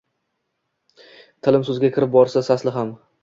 [1.47, 2.95] Tilim so‘zga kirib bo‘ldim sasli ham–